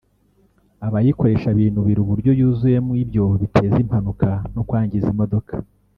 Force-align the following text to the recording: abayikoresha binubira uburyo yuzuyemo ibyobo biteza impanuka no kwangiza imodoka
abayikoresha 0.87 1.49
binubira 1.57 1.99
uburyo 2.01 2.31
yuzuyemo 2.39 2.91
ibyobo 3.03 3.33
biteza 3.43 3.75
impanuka 3.83 4.29
no 4.53 4.61
kwangiza 4.67 5.07
imodoka 5.13 5.53